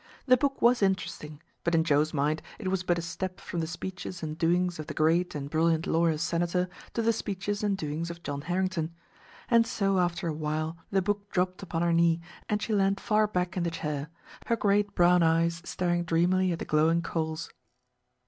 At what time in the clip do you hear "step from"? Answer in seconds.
3.03-3.59